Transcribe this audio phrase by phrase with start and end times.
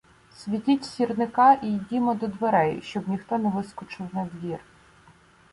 [0.37, 4.59] —Світіть сірника і йдімо до дверей, щоб ніхто не вискочив надвір.